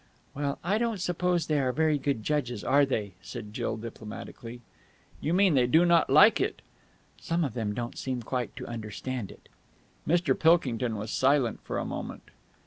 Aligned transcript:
"Well, 0.33 0.57
I 0.63 0.79
don't 0.79 0.99
suppose 0.99 1.45
they 1.45 1.59
are 1.59 1.71
very 1.71 1.99
good 1.99 2.23
judges, 2.23 2.63
are 2.63 2.87
they?" 2.87 3.11
said 3.21 3.53
Jill 3.53 3.77
diplomatically. 3.77 4.61
"You 5.19 5.31
mean 5.31 5.53
they 5.53 5.67
do 5.67 5.85
not 5.85 6.09
like 6.09 6.41
it?" 6.41 6.63
"Some 7.19 7.43
of 7.43 7.53
them 7.53 7.75
don't 7.75 7.95
seem 7.99 8.23
quite 8.23 8.55
to 8.55 8.65
understand 8.65 9.29
it." 9.29 9.47
Mr. 10.07 10.33
Pilkington 10.33 10.95
was 10.97 11.11
silent 11.11 11.59
for 11.61 11.77
a 11.77 11.85
moment. 11.85 12.31